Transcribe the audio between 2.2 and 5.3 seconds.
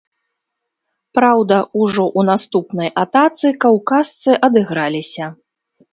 наступнай атацы каўказцы адыграліся.